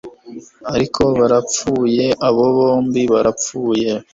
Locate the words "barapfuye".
1.19-2.05, 3.13-3.89